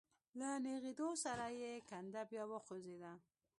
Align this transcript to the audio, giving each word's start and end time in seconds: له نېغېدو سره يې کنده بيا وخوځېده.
له 0.39 0.49
نېغېدو 0.65 1.09
سره 1.23 1.45
يې 1.59 1.71
کنده 1.89 2.21
بيا 2.29 2.43
وخوځېده. 2.51 3.13